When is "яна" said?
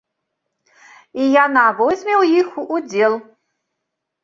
1.45-1.65